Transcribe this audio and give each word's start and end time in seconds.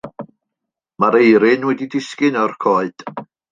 Mae'r 1.03 1.17
eirin 1.19 1.69
wedi 1.71 1.89
disgyn 1.97 2.43
o'r 2.47 2.57
coed. 2.67 3.09